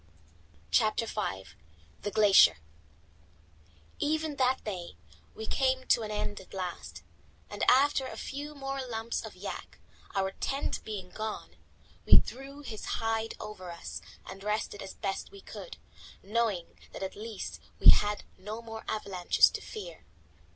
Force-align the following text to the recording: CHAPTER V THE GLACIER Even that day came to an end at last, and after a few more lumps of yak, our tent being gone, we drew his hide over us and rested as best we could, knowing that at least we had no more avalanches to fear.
CHAPTER 0.71 1.05
V 1.05 1.43
THE 2.01 2.09
GLACIER 2.09 2.57
Even 3.99 4.37
that 4.37 4.63
day 4.63 4.97
came 5.51 5.85
to 5.89 6.01
an 6.01 6.09
end 6.09 6.39
at 6.39 6.55
last, 6.55 7.03
and 7.51 7.63
after 7.69 8.07
a 8.07 8.17
few 8.17 8.55
more 8.55 8.81
lumps 8.83 9.23
of 9.23 9.35
yak, 9.35 9.77
our 10.15 10.31
tent 10.31 10.83
being 10.83 11.11
gone, 11.11 11.55
we 12.07 12.17
drew 12.17 12.61
his 12.61 12.83
hide 12.97 13.35
over 13.39 13.69
us 13.69 14.01
and 14.27 14.43
rested 14.43 14.81
as 14.81 14.95
best 14.95 15.29
we 15.29 15.39
could, 15.39 15.77
knowing 16.23 16.79
that 16.93 17.03
at 17.03 17.15
least 17.15 17.61
we 17.79 17.91
had 17.91 18.23
no 18.39 18.59
more 18.59 18.83
avalanches 18.87 19.51
to 19.51 19.61
fear. 19.61 20.03